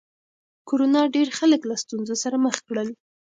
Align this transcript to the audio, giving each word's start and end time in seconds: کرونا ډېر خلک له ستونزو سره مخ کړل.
کرونا 0.69 1.01
ډېر 1.15 1.27
خلک 1.39 1.61
له 1.69 1.75
ستونزو 1.83 2.15
سره 2.23 2.35
مخ 2.45 2.55
کړل. 2.67 2.89